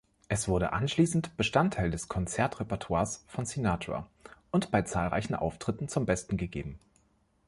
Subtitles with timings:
[0.29, 4.07] Es wurde anschließend Bestandteil des Konzertrepertoires von Sinatra
[4.49, 6.79] und bei zahlreichen Auftritten zum Besten gegeben.